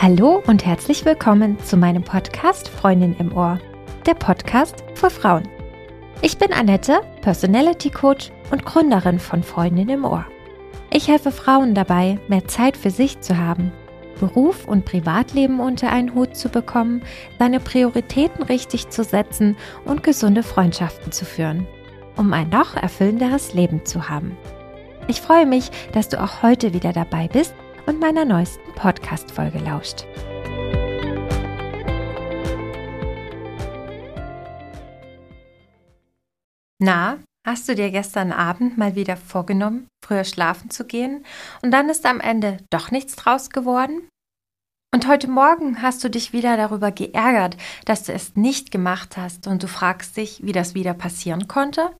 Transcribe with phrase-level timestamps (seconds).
[0.00, 3.58] Hallo und herzlich willkommen zu meinem Podcast Freundin im Ohr,
[4.06, 5.48] der Podcast für Frauen.
[6.22, 10.24] Ich bin Annette, Personality Coach und Gründerin von Freundin im Ohr.
[10.92, 13.72] Ich helfe Frauen dabei, mehr Zeit für sich zu haben,
[14.20, 17.02] Beruf und Privatleben unter einen Hut zu bekommen,
[17.40, 21.66] seine Prioritäten richtig zu setzen und gesunde Freundschaften zu führen,
[22.16, 24.36] um ein noch erfüllenderes Leben zu haben.
[25.08, 27.52] Ich freue mich, dass du auch heute wieder dabei bist
[27.88, 30.04] und meiner neuesten Podcast-Folge lauscht.
[36.78, 41.24] Na, hast du dir gestern Abend mal wieder vorgenommen, früher schlafen zu gehen
[41.62, 44.06] und dann ist am Ende doch nichts draus geworden?
[44.94, 49.46] Und heute Morgen hast du dich wieder darüber geärgert, dass du es nicht gemacht hast
[49.46, 51.96] und du fragst dich, wie das wieder passieren konnte?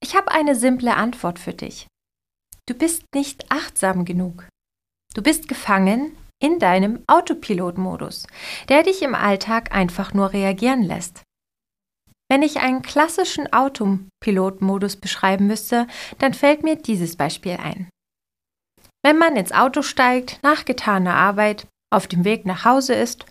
[0.00, 1.88] Ich habe eine simple Antwort für dich.
[2.66, 4.46] Du bist nicht achtsam genug.
[5.14, 8.26] Du bist gefangen in deinem Autopilotmodus,
[8.68, 11.22] der dich im Alltag einfach nur reagieren lässt.
[12.30, 15.88] Wenn ich einen klassischen Autopilotmodus beschreiben müsste,
[16.18, 17.88] dann fällt mir dieses Beispiel ein.
[19.04, 23.26] Wenn man ins Auto steigt, nach getaner Arbeit, auf dem Weg nach Hause ist,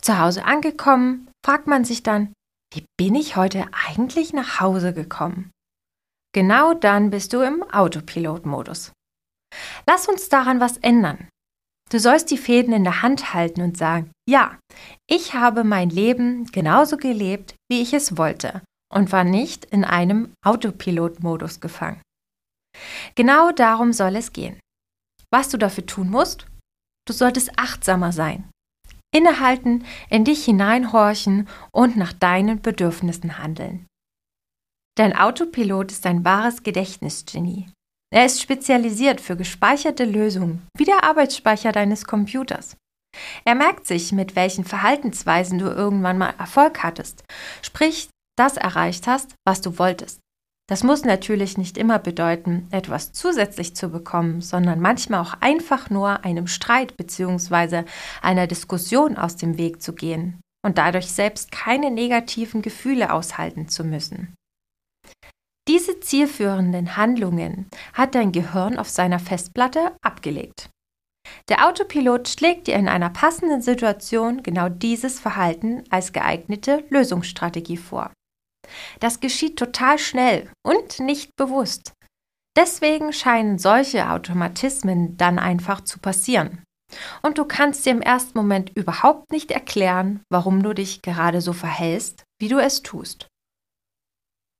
[0.00, 2.32] zu Hause angekommen, fragt man sich dann,
[2.74, 5.52] wie bin ich heute eigentlich nach Hause gekommen?
[6.34, 8.92] Genau dann bist du im Autopilotmodus.
[9.86, 11.28] Lass uns daran was ändern.
[11.90, 14.58] Du sollst die Fäden in der Hand halten und sagen, ja,
[15.08, 20.32] ich habe mein Leben genauso gelebt, wie ich es wollte und war nicht in einem
[20.44, 22.00] Autopilot-Modus gefangen.
[23.16, 24.58] Genau darum soll es gehen.
[25.32, 26.46] Was du dafür tun musst?
[27.06, 28.48] Du solltest achtsamer sein.
[29.12, 33.86] Innehalten, in dich hineinhorchen und nach deinen Bedürfnissen handeln.
[34.96, 37.68] Dein Autopilot ist ein wahres Gedächtnisgenie.
[38.12, 42.76] Er ist spezialisiert für gespeicherte Lösungen, wie der Arbeitsspeicher deines Computers.
[43.44, 47.22] Er merkt sich, mit welchen Verhaltensweisen du irgendwann mal Erfolg hattest,
[47.62, 50.20] sprich, das erreicht hast, was du wolltest.
[50.68, 56.24] Das muss natürlich nicht immer bedeuten, etwas zusätzlich zu bekommen, sondern manchmal auch einfach nur
[56.24, 57.84] einem Streit bzw.
[58.22, 63.84] einer Diskussion aus dem Weg zu gehen und dadurch selbst keine negativen Gefühle aushalten zu
[63.84, 64.34] müssen.
[65.68, 70.70] Diese zielführenden Handlungen hat dein Gehirn auf seiner Festplatte abgelegt.
[71.48, 78.12] Der Autopilot schlägt dir in einer passenden Situation genau dieses Verhalten als geeignete Lösungsstrategie vor.
[79.00, 81.92] Das geschieht total schnell und nicht bewusst.
[82.56, 86.64] Deswegen scheinen solche Automatismen dann einfach zu passieren.
[87.22, 91.52] Und du kannst dir im ersten Moment überhaupt nicht erklären, warum du dich gerade so
[91.52, 93.28] verhältst, wie du es tust.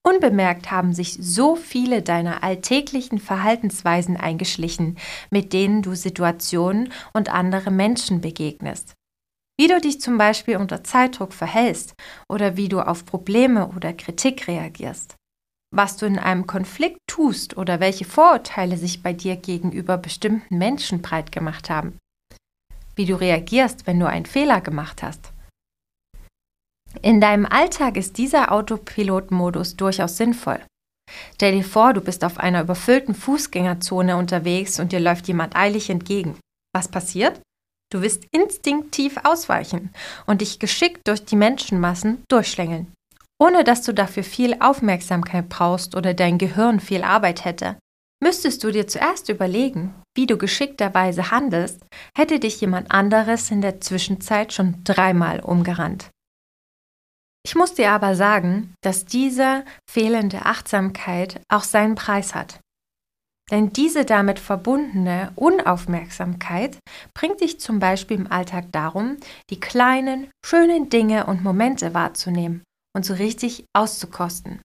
[0.03, 4.97] Unbemerkt haben sich so viele deiner alltäglichen Verhaltensweisen eingeschlichen,
[5.31, 8.95] mit denen du Situationen und andere Menschen begegnest.
[9.59, 11.93] Wie du dich zum Beispiel unter Zeitdruck verhältst
[12.31, 15.17] oder wie du auf Probleme oder Kritik reagierst.
[15.71, 21.03] Was du in einem Konflikt tust oder welche Vorurteile sich bei dir gegenüber bestimmten Menschen
[21.03, 21.99] breit gemacht haben.
[22.97, 25.33] Wie du reagierst, wenn du einen Fehler gemacht hast
[27.03, 30.61] in deinem Alltag ist dieser Autopilot-Modus durchaus sinnvoll.
[31.35, 35.91] Stell dir vor, du bist auf einer überfüllten Fußgängerzone unterwegs und dir läuft jemand eilig
[35.91, 36.39] entgegen.
[36.75, 37.41] Was passiert?
[37.93, 39.91] Du wirst instinktiv ausweichen
[40.27, 42.93] und dich geschickt durch die Menschenmassen durchschlängeln,
[43.41, 47.77] ohne dass du dafür viel Aufmerksamkeit brauchst oder dein Gehirn viel Arbeit hätte.
[48.23, 51.81] Müsstest du dir zuerst überlegen, wie du geschickterweise handelst,
[52.17, 56.11] hätte dich jemand anderes in der Zwischenzeit schon dreimal umgerannt.
[57.43, 62.61] Ich muss dir aber sagen, dass diese fehlende Achtsamkeit auch seinen Preis hat.
[63.51, 66.79] Denn diese damit verbundene Unaufmerksamkeit
[67.15, 69.17] bringt dich zum Beispiel im Alltag darum,
[69.49, 72.63] die kleinen, schönen Dinge und Momente wahrzunehmen
[72.95, 74.61] und so richtig auszukosten.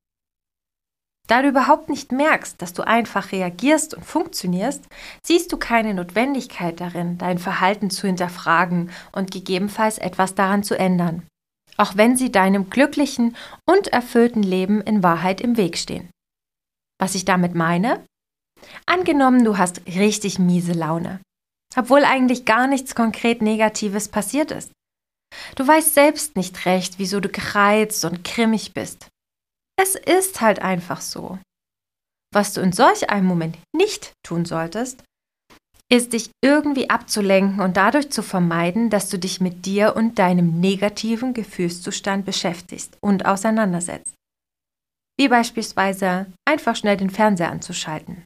[1.27, 4.87] Da du überhaupt nicht merkst, dass du einfach reagierst und funktionierst,
[5.25, 11.25] siehst du keine Notwendigkeit darin, dein Verhalten zu hinterfragen und gegebenenfalls etwas daran zu ändern
[11.77, 13.35] auch wenn sie deinem glücklichen
[13.69, 16.09] und erfüllten Leben in Wahrheit im Weg stehen.
[16.99, 18.05] Was ich damit meine?
[18.85, 21.19] Angenommen, du hast richtig miese Laune,
[21.75, 24.71] obwohl eigentlich gar nichts konkret Negatives passiert ist.
[25.55, 29.07] Du weißt selbst nicht recht, wieso du gereizt und grimmig bist.
[29.77, 31.37] Es ist halt einfach so.
[32.33, 35.03] Was du in solch einem Moment nicht tun solltest,
[35.91, 40.59] ist dich irgendwie abzulenken und dadurch zu vermeiden, dass du dich mit dir und deinem
[40.59, 44.13] negativen Gefühlszustand beschäftigst und auseinandersetzt.
[45.17, 48.23] Wie beispielsweise einfach schnell den Fernseher anzuschalten.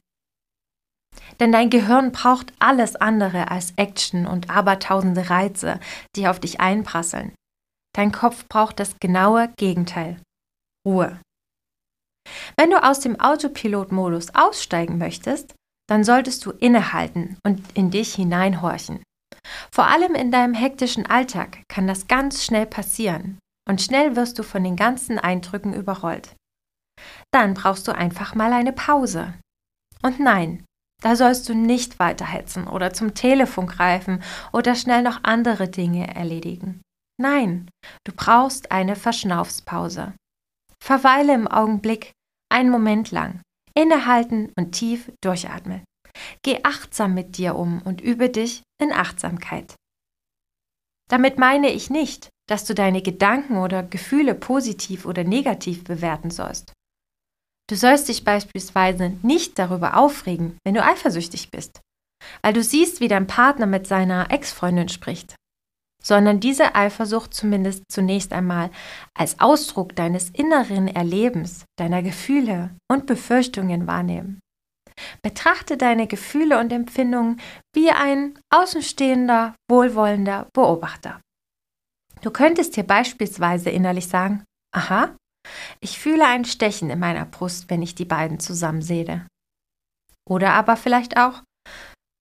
[1.38, 5.80] Denn dein Gehirn braucht alles andere als Action und abertausende Reize,
[6.16, 7.32] die auf dich einprasseln.
[7.94, 10.20] Dein Kopf braucht das genaue Gegenteil.
[10.86, 11.20] Ruhe.
[12.56, 15.54] Wenn du aus dem Autopilot-Modus aussteigen möchtest,
[15.90, 19.02] dann solltest du innehalten und in dich hineinhorchen.
[19.72, 24.44] Vor allem in deinem hektischen Alltag kann das ganz schnell passieren und schnell wirst du
[24.44, 26.36] von den ganzen Eindrücken überrollt.
[27.32, 29.34] Dann brauchst du einfach mal eine Pause.
[30.00, 30.64] Und nein,
[31.02, 34.22] da sollst du nicht weiterhetzen oder zum Telefon greifen
[34.52, 36.82] oder schnell noch andere Dinge erledigen.
[37.20, 37.68] Nein,
[38.04, 40.14] du brauchst eine Verschnaufspause.
[40.82, 42.12] Verweile im Augenblick
[42.48, 43.40] einen Moment lang,
[43.74, 45.84] innehalten und tief durchatmen.
[46.42, 49.74] Geh achtsam mit dir um und übe dich in Achtsamkeit.
[51.10, 56.72] Damit meine ich nicht, dass du deine Gedanken oder Gefühle positiv oder negativ bewerten sollst.
[57.68, 61.80] Du sollst dich beispielsweise nicht darüber aufregen, wenn du eifersüchtig bist,
[62.42, 65.36] weil du siehst, wie dein Partner mit seiner Ex-Freundin spricht,
[66.02, 68.70] sondern diese Eifersucht zumindest zunächst einmal
[69.14, 74.40] als Ausdruck deines inneren Erlebens, deiner Gefühle und Befürchtungen wahrnehmen.
[75.22, 77.40] Betrachte deine Gefühle und Empfindungen
[77.74, 81.20] wie ein außenstehender, wohlwollender Beobachter.
[82.22, 84.44] Du könntest hier beispielsweise innerlich sagen,
[84.74, 85.16] aha,
[85.80, 89.26] ich fühle ein Stechen in meiner Brust, wenn ich die beiden zusammen sehe.
[90.28, 91.42] Oder aber vielleicht auch,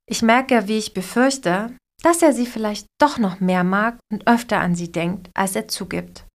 [0.10, 4.60] ich merke, wie ich befürchte, dass er sie vielleicht doch noch mehr mag und öfter
[4.60, 6.26] an sie denkt, als er zugibt.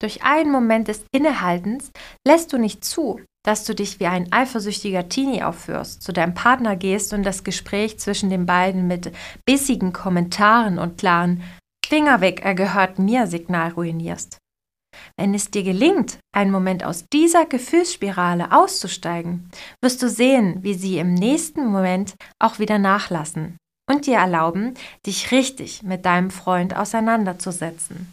[0.00, 1.90] Durch einen Moment des Innehaltens
[2.26, 6.76] lässt du nicht zu, dass du dich wie ein eifersüchtiger Teenie aufführst, zu deinem Partner
[6.76, 9.12] gehst und das Gespräch zwischen den beiden mit
[9.44, 11.42] bissigen Kommentaren und klaren
[11.84, 14.38] Finger weg, er gehört mir Signal ruinierst.
[15.16, 19.50] Wenn es dir gelingt, einen Moment aus dieser Gefühlsspirale auszusteigen,
[19.82, 23.56] wirst du sehen, wie sie im nächsten Moment auch wieder nachlassen
[23.88, 24.74] und dir erlauben,
[25.06, 28.12] dich richtig mit deinem Freund auseinanderzusetzen.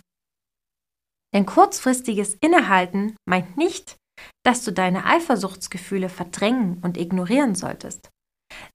[1.34, 3.98] Denn kurzfristiges Innehalten meint nicht,
[4.46, 8.10] dass du deine Eifersuchtsgefühle verdrängen und ignorieren solltest.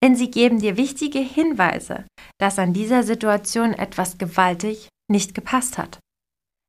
[0.02, 2.04] Denn sie geben dir wichtige Hinweise,
[2.38, 5.98] dass an dieser Situation etwas gewaltig nicht gepasst hat.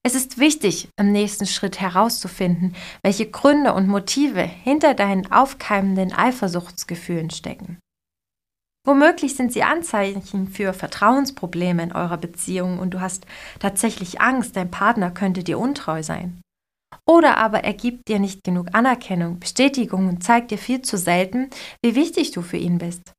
[0.03, 7.29] Es ist wichtig, im nächsten Schritt herauszufinden, welche Gründe und Motive hinter deinen aufkeimenden Eifersuchtsgefühlen
[7.29, 7.79] stecken.
[8.83, 13.27] Womöglich sind sie Anzeichen für Vertrauensprobleme in eurer Beziehung und du hast
[13.59, 16.41] tatsächlich Angst, dein Partner könnte dir untreu sein.
[17.07, 21.49] Oder aber er gibt dir nicht genug Anerkennung, Bestätigung und zeigt dir viel zu selten,
[21.83, 23.13] wie wichtig du für ihn bist.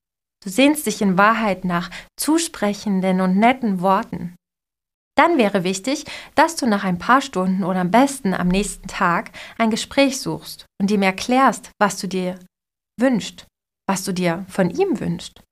[0.44, 4.34] Du sehnst dich in Wahrheit nach zusprechenden und netten Worten.
[5.16, 9.30] Dann wäre wichtig, dass du nach ein paar Stunden oder am besten am nächsten Tag
[9.58, 12.40] ein Gespräch suchst und ihm erklärst, was du dir
[12.98, 13.46] wünschst,
[13.86, 15.42] was du dir von ihm wünschst.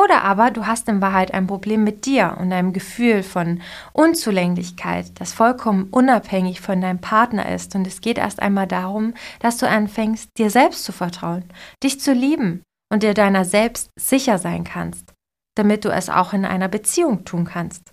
[0.00, 3.60] Oder aber du hast in Wahrheit ein Problem mit dir und einem Gefühl von
[3.92, 7.74] Unzulänglichkeit, das vollkommen unabhängig von deinem Partner ist.
[7.74, 11.44] Und es geht erst einmal darum, dass du anfängst, dir selbst zu vertrauen,
[11.82, 15.12] dich zu lieben und dir deiner selbst sicher sein kannst,
[15.54, 17.92] damit du es auch in einer Beziehung tun kannst.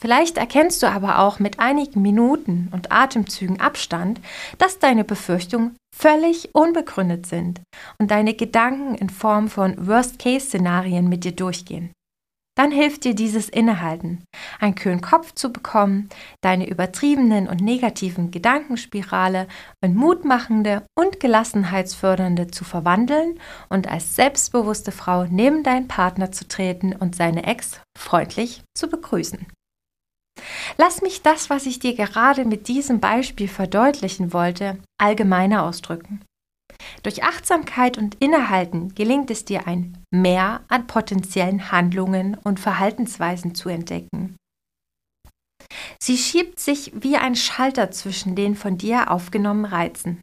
[0.00, 4.20] Vielleicht erkennst du aber auch mit einigen Minuten und Atemzügen Abstand,
[4.58, 7.60] dass deine Befürchtungen völlig unbegründet sind
[7.98, 11.92] und deine Gedanken in Form von Worst-Case-Szenarien mit dir durchgehen.
[12.56, 14.22] Dann hilft dir dieses Innehalten,
[14.60, 16.08] einen kühlen Kopf zu bekommen,
[16.40, 19.48] deine übertriebenen und negativen Gedankenspirale
[19.80, 23.40] in mutmachende und gelassenheitsfördernde zu verwandeln
[23.70, 29.46] und als selbstbewusste Frau neben deinen Partner zu treten und seine Ex freundlich zu begrüßen.
[30.76, 36.24] Lass mich das, was ich dir gerade mit diesem Beispiel verdeutlichen wollte, allgemeiner ausdrücken.
[37.02, 43.68] Durch Achtsamkeit und Innehalten gelingt es dir ein Mehr an potenziellen Handlungen und Verhaltensweisen zu
[43.68, 44.36] entdecken.
[46.02, 50.20] Sie schiebt sich wie ein Schalter zwischen den von dir aufgenommenen Reizen.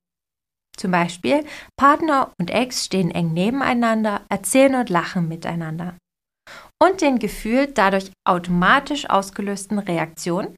[0.77, 1.46] Zum Beispiel
[1.77, 5.96] Partner und Ex stehen eng nebeneinander, erzählen und lachen miteinander
[6.81, 10.55] und den gefühlt dadurch automatisch ausgelösten Reaktionen,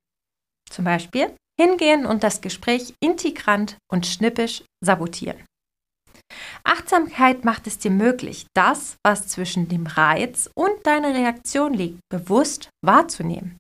[0.69, 5.43] zum Beispiel hingehen und das Gespräch integrant und schnippisch sabotieren.
[6.63, 12.69] Achtsamkeit macht es dir möglich, das, was zwischen dem Reiz und deiner Reaktion liegt, bewusst
[12.83, 13.57] wahrzunehmen.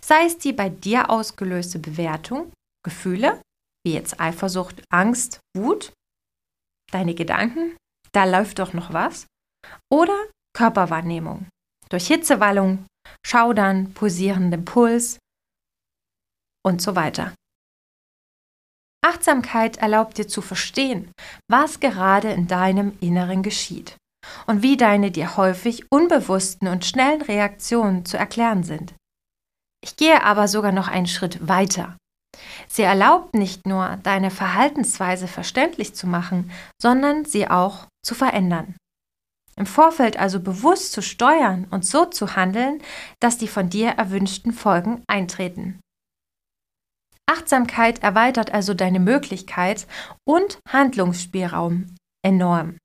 [0.00, 2.52] Sei es die bei dir ausgelöste Bewertung,
[2.84, 3.40] Gefühle,
[3.86, 5.92] wie jetzt Eifersucht, Angst, Wut,
[6.90, 7.76] deine Gedanken,
[8.12, 9.26] da läuft doch noch was,
[9.92, 10.18] oder
[10.56, 11.46] Körperwahrnehmung,
[11.92, 12.86] durch Hitzewallung,
[13.24, 15.18] Schaudern, pulsierendem Puls
[16.64, 17.34] und so weiter.
[19.04, 21.10] Achtsamkeit erlaubt dir zu verstehen,
[21.50, 23.96] was gerade in deinem Inneren geschieht
[24.46, 28.94] und wie deine dir häufig unbewussten und schnellen Reaktionen zu erklären sind.
[29.84, 31.96] Ich gehe aber sogar noch einen Schritt weiter.
[32.68, 38.76] Sie erlaubt nicht nur, deine Verhaltensweise verständlich zu machen, sondern sie auch zu verändern.
[39.56, 42.82] Im Vorfeld also bewusst zu steuern und so zu handeln,
[43.20, 45.80] dass die von dir erwünschten Folgen eintreten.
[47.30, 49.86] Achtsamkeit erweitert also deine Möglichkeit
[50.24, 51.94] und Handlungsspielraum
[52.24, 52.76] enorm.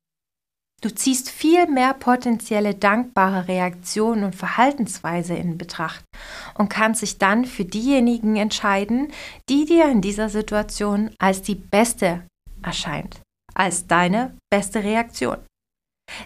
[0.81, 6.05] Du ziehst viel mehr potenzielle dankbare Reaktionen und Verhaltensweise in Betracht
[6.53, 9.11] und kannst dich dann für diejenigen entscheiden,
[9.49, 12.27] die dir in dieser Situation als die beste
[12.61, 13.21] erscheint,
[13.55, 15.37] als deine beste Reaktion.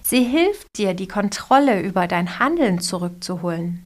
[0.03, 3.83] Sie hilft dir, die Kontrolle über dein Handeln zurückzuholen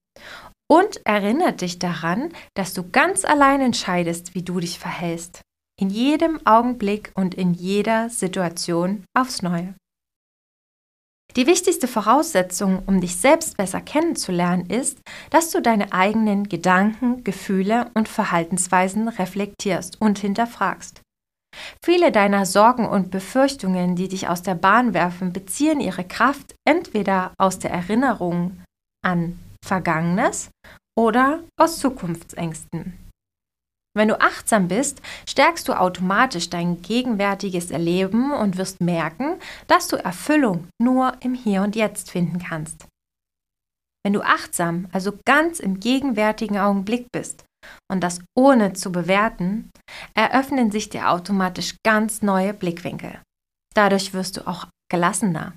[0.67, 5.41] und erinnert dich daran, dass du ganz allein entscheidest, wie du dich verhältst,
[5.79, 9.75] in jedem Augenblick und in jeder Situation aufs Neue.
[11.35, 14.99] Die wichtigste Voraussetzung, um dich selbst besser kennenzulernen, ist,
[15.31, 21.01] dass du deine eigenen Gedanken, Gefühle und Verhaltensweisen reflektierst und hinterfragst.
[21.85, 27.31] Viele deiner Sorgen und Befürchtungen, die dich aus der Bahn werfen, beziehen ihre Kraft entweder
[27.37, 28.59] aus der Erinnerung
[29.05, 30.49] an Vergangenes
[30.97, 32.97] oder aus Zukunftsängsten.
[33.95, 34.99] Wenn du achtsam bist,
[35.29, 39.35] stärkst du automatisch dein gegenwärtiges Erleben und wirst merken,
[39.67, 42.87] dass du Erfüllung nur im Hier und Jetzt finden kannst.
[44.03, 47.45] Wenn du achtsam, also ganz im gegenwärtigen Augenblick bist
[47.91, 49.69] und das ohne zu bewerten,
[50.13, 53.21] eröffnen sich dir automatisch ganz neue Blickwinkel.
[53.75, 55.53] Dadurch wirst du auch gelassener.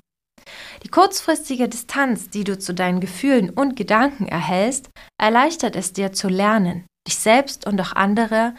[0.83, 4.89] Die kurzfristige Distanz, die du zu deinen Gefühlen und Gedanken erhältst,
[5.21, 8.53] erleichtert es dir zu lernen, dich selbst und auch andere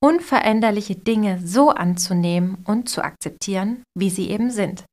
[0.00, 4.84] unveränderliche Dinge so anzunehmen und zu akzeptieren, wie sie eben sind.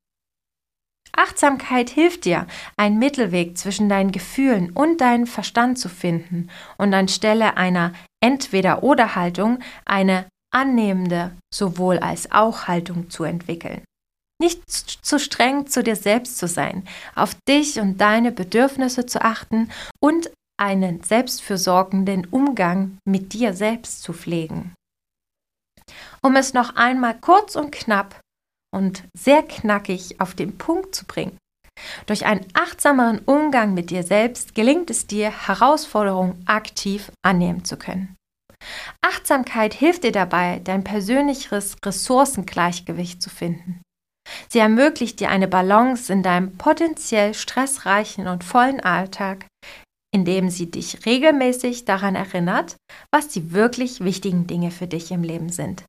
[1.16, 2.46] Achtsamkeit hilft dir,
[2.76, 7.92] einen Mittelweg zwischen deinen Gefühlen und deinem Verstand zu finden und anstelle einer
[8.22, 13.82] Entweder-oder-Haltung eine annehmende sowohl als auch Haltung zu entwickeln.
[14.40, 19.70] Nicht zu streng zu dir selbst zu sein, auf dich und deine Bedürfnisse zu achten
[20.00, 24.74] und einen selbstfürsorgenden Umgang mit dir selbst zu pflegen.
[26.22, 28.20] Um es noch einmal kurz und knapp
[28.74, 31.36] und sehr knackig auf den Punkt zu bringen.
[32.06, 38.16] Durch einen achtsameren Umgang mit dir selbst gelingt es dir, Herausforderungen aktiv annehmen zu können.
[39.02, 43.82] Achtsamkeit hilft dir dabei, dein persönliches Ressourcengleichgewicht zu finden.
[44.48, 49.46] Sie ermöglicht dir eine Balance in deinem potenziell stressreichen und vollen Alltag,
[50.12, 52.76] indem sie dich regelmäßig daran erinnert,
[53.12, 55.84] was die wirklich wichtigen Dinge für dich im Leben sind.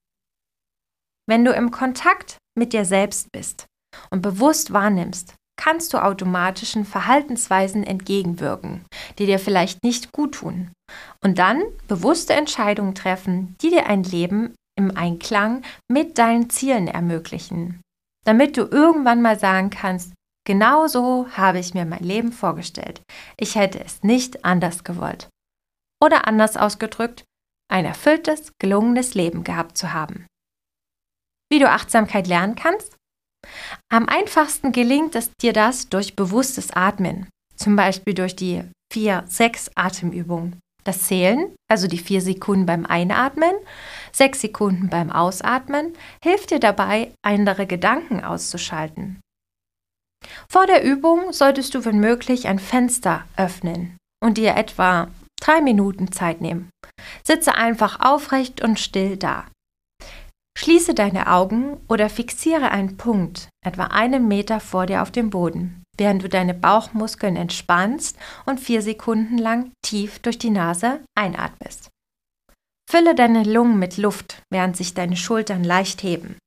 [1.27, 3.65] Wenn du im Kontakt mit dir selbst bist
[4.09, 8.85] und bewusst wahrnimmst, kannst du automatischen Verhaltensweisen entgegenwirken,
[9.17, 10.71] die dir vielleicht nicht gut tun,
[11.23, 17.81] und dann bewusste Entscheidungen treffen, die dir ein Leben im Einklang mit deinen Zielen ermöglichen,
[18.25, 20.13] damit du irgendwann mal sagen kannst,
[20.47, 23.01] Genau so habe ich mir mein Leben vorgestellt.
[23.35, 25.27] Ich hätte es nicht anders gewollt.
[26.01, 27.25] Oder anders ausgedrückt,
[27.69, 30.25] ein erfülltes, gelungenes Leben gehabt zu haben.
[31.49, 32.95] Wie du Achtsamkeit lernen kannst?
[33.89, 38.63] Am einfachsten gelingt es dir das durch bewusstes Atmen, zum Beispiel durch die
[38.93, 40.59] 4-6 Atemübungen.
[40.83, 43.51] Das Zählen, also die 4 Sekunden beim Einatmen,
[44.13, 49.19] 6 Sekunden beim Ausatmen, hilft dir dabei, andere Gedanken auszuschalten.
[50.49, 56.11] Vor der Übung solltest du, wenn möglich, ein Fenster öffnen und dir etwa drei Minuten
[56.11, 56.69] Zeit nehmen.
[57.25, 59.45] Sitze einfach aufrecht und still da.
[60.57, 65.83] Schließe deine Augen oder fixiere einen Punkt etwa einen Meter vor dir auf dem Boden,
[65.97, 71.89] während du deine Bauchmuskeln entspannst und vier Sekunden lang tief durch die Nase einatmest.
[72.89, 76.39] Fülle deine Lungen mit Luft, während sich deine Schultern leicht heben.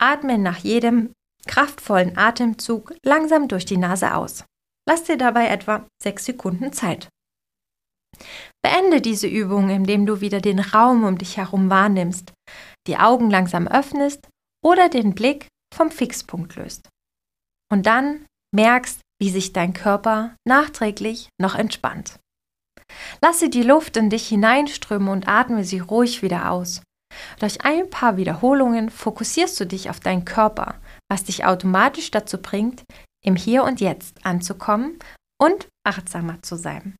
[0.00, 1.10] Atme nach jedem
[1.48, 4.44] kraftvollen Atemzug langsam durch die Nase aus.
[4.88, 7.08] Lass dir dabei etwa sechs Sekunden Zeit.
[8.62, 12.32] Beende diese Übung, indem du wieder den Raum um dich herum wahrnimmst,
[12.86, 14.28] die Augen langsam öffnest
[14.64, 16.88] oder den Blick vom Fixpunkt löst.
[17.70, 22.18] Und dann merkst, wie sich dein Körper nachträglich noch entspannt.
[23.22, 26.82] Lasse die Luft in dich hineinströmen und atme sie ruhig wieder aus.
[27.38, 32.84] Durch ein paar Wiederholungen fokussierst du dich auf deinen Körper, was dich automatisch dazu bringt,
[33.24, 34.98] im Hier und Jetzt anzukommen
[35.40, 36.96] und achtsamer zu sein.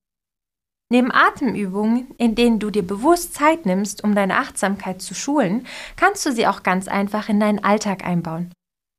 [0.92, 6.24] Neben Atemübungen, in denen du dir bewusst Zeit nimmst, um deine Achtsamkeit zu schulen, kannst
[6.26, 8.52] du sie auch ganz einfach in deinen Alltag einbauen.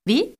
[0.07, 0.35] Wie?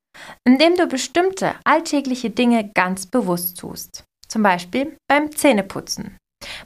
[0.47, 4.03] indem du bestimmte alltägliche Dinge ganz bewusst tust.
[4.27, 6.17] Zum Beispiel beim Zähneputzen,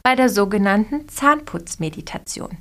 [0.03, 2.57] bei der sogenannten Zahnputzmeditation.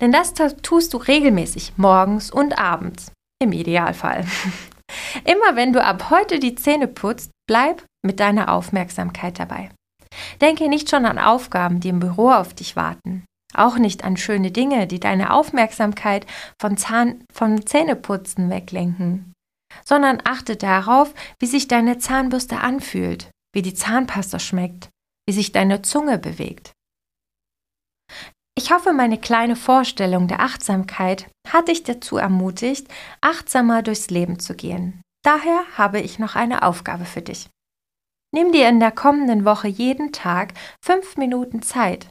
[0.00, 3.10] Denn das tust du regelmäßig morgens und abends,
[3.42, 4.24] im Idealfall.
[5.24, 9.70] Immer wenn du ab heute die Zähne putzt, bleib mit deiner Aufmerksamkeit dabei.
[10.40, 13.24] Denke nicht schon an Aufgaben, die im Büro auf dich warten.
[13.54, 16.26] Auch nicht an schöne Dinge, die deine Aufmerksamkeit
[16.60, 19.32] von Zahn, vom Zähneputzen weglenken.
[19.84, 24.88] Sondern achte darauf, wie sich deine Zahnbürste anfühlt, wie die Zahnpasta schmeckt,
[25.26, 26.72] wie sich deine Zunge bewegt.
[28.56, 32.86] Ich hoffe, meine kleine Vorstellung der Achtsamkeit hat dich dazu ermutigt,
[33.20, 35.00] achtsamer durchs Leben zu gehen.
[35.24, 37.48] Daher habe ich noch eine Aufgabe für dich.
[38.34, 42.08] Nimm dir in der kommenden Woche jeden Tag fünf Minuten Zeit,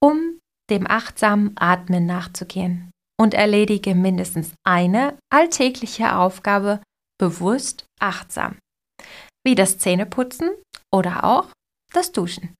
[0.00, 0.38] um
[0.70, 6.80] dem achtsamen Atmen nachzugehen und erledige mindestens eine alltägliche Aufgabe
[7.18, 8.56] bewusst achtsam,
[9.44, 10.50] wie das Zähneputzen
[10.94, 11.48] oder auch
[11.92, 12.54] das Duschen.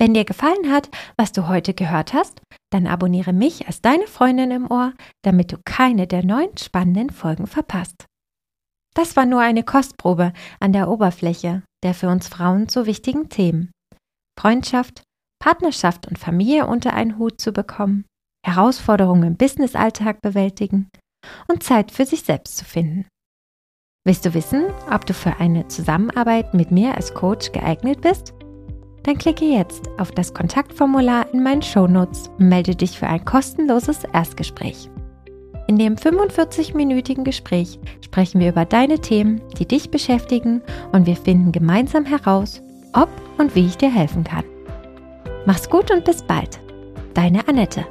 [0.00, 2.40] Wenn dir gefallen hat, was du heute gehört hast,
[2.72, 7.46] dann abonniere mich als deine Freundin im Ohr, damit du keine der neuen spannenden Folgen
[7.46, 8.06] verpasst.
[8.96, 13.70] Das war nur eine Kostprobe an der Oberfläche der für uns Frauen so wichtigen Themen.
[14.38, 15.04] Freundschaft,
[15.38, 18.04] Partnerschaft und Familie unter einen Hut zu bekommen,
[18.44, 20.88] Herausforderungen im Businessalltag bewältigen
[21.46, 23.06] und Zeit für sich selbst zu finden.
[24.04, 28.34] Willst du wissen, ob du für eine Zusammenarbeit mit mir als Coach geeignet bist?
[29.04, 34.02] Dann klicke jetzt auf das Kontaktformular in meinen Shownotes und melde dich für ein kostenloses
[34.12, 34.90] Erstgespräch.
[35.68, 41.50] In dem 45-minütigen Gespräch sprechen wir über deine Themen, die dich beschäftigen und wir finden
[41.50, 43.08] gemeinsam heraus, ob
[43.38, 44.44] und wie ich dir helfen kann.
[45.44, 46.60] Mach's gut und bis bald.
[47.14, 47.84] Deine Annette.